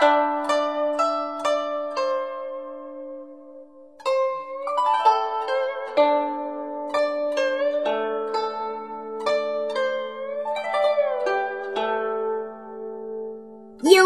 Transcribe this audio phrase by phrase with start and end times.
[0.00, 0.08] 鹦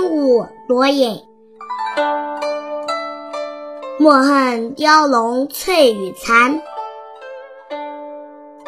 [0.01, 1.21] 鹉罗隐，
[3.99, 6.61] 莫恨雕龙翠羽残。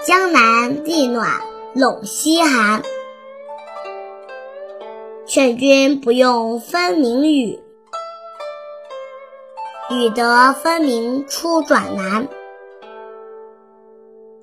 [0.04, 1.28] 江南地暖
[1.74, 2.82] 陇西寒。
[5.36, 7.60] 劝君不用分明语，
[9.90, 12.26] 语得分明出转难。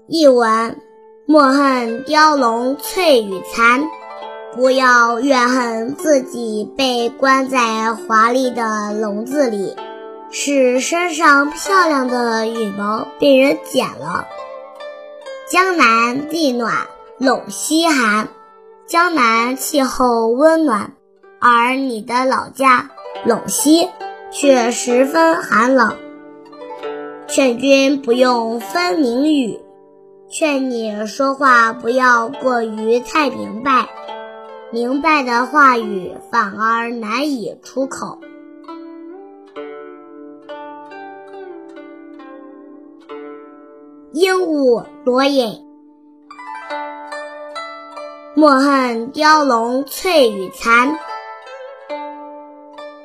[0.08, 0.78] 译文：
[1.26, 3.84] 莫恨雕龙翠羽残。
[4.56, 9.76] 不要怨恨自己被关在华丽的笼子里，
[10.30, 14.28] 使身上漂亮的羽毛被人剪了。
[15.50, 16.86] 江南地暖
[17.20, 18.28] 陇西寒，
[18.86, 20.94] 江南气候温暖，
[21.40, 22.92] 而你的老家
[23.26, 23.90] 陇西
[24.30, 25.96] 却十分寒冷。
[27.28, 29.60] 劝君不用分明语，
[30.30, 33.88] 劝你说话不要过于太明白。
[34.72, 38.20] 明白的话语反而难以出口。
[44.12, 45.63] 鹦鹉罗隐，
[48.36, 50.98] 莫恨雕龙翠羽残。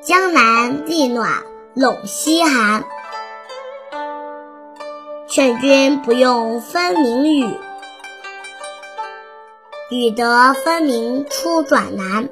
[0.01, 1.43] 江南地暖
[1.75, 2.83] 陇西寒。
[5.27, 7.47] 劝君不用分明语。
[9.91, 12.29] 语得分明出转难。